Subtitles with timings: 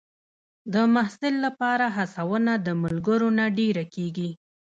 [0.73, 4.29] د محصل لپاره هڅونه د ملګرو نه ډېره کېږي.